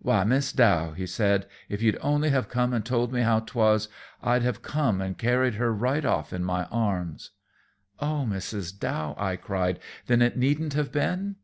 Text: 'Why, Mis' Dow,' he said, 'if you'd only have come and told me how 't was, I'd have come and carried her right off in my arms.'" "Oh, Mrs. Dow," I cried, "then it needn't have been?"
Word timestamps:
'Why, 0.00 0.22
Mis' 0.22 0.52
Dow,' 0.52 0.92
he 0.92 1.06
said, 1.06 1.46
'if 1.70 1.80
you'd 1.80 1.96
only 2.02 2.28
have 2.28 2.50
come 2.50 2.74
and 2.74 2.84
told 2.84 3.10
me 3.10 3.22
how 3.22 3.40
't 3.40 3.54
was, 3.58 3.88
I'd 4.22 4.42
have 4.42 4.60
come 4.60 5.00
and 5.00 5.16
carried 5.16 5.54
her 5.54 5.72
right 5.72 6.04
off 6.04 6.30
in 6.30 6.44
my 6.44 6.64
arms.'" 6.64 7.30
"Oh, 7.98 8.26
Mrs. 8.28 8.78
Dow," 8.78 9.14
I 9.18 9.36
cried, 9.36 9.78
"then 10.06 10.20
it 10.20 10.36
needn't 10.36 10.74
have 10.74 10.92
been?" 10.92 11.36